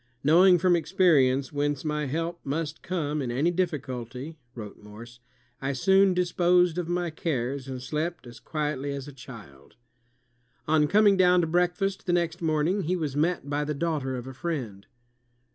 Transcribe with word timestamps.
"Knowing 0.23 0.57
from 0.57 0.75
experience 0.75 1.53
whence 1.53 1.85
my 1.85 2.05
help 2.07 2.43
must 2.43 2.81
come 2.81 3.21
in 3.21 3.29
any 3.29 3.51
difficulty," 3.51 4.35
wrote 4.55 4.81
Morse, 4.81 5.19
"I 5.61 5.73
soon 5.73 6.15
disposed 6.15 6.79
of 6.79 6.89
my 6.89 7.11
cares, 7.11 7.67
and 7.67 7.79
slept 7.79 8.25
as 8.25 8.39
quietly 8.39 8.93
as 8.93 9.07
a 9.07 9.13
child." 9.13 9.75
On 10.67 10.87
coming 10.87 11.17
down 11.17 11.41
to 11.41 11.45
breakfast 11.45 12.07
the 12.07 12.13
next 12.13 12.41
morning, 12.41 12.81
he 12.85 12.95
was 12.95 13.15
met 13.15 13.47
by 13.47 13.63
the 13.63 13.75
daughter 13.75 14.15
of 14.15 14.25
a 14.25 14.33
friend. 14.33 14.87